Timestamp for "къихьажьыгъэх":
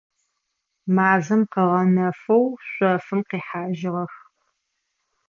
3.29-4.13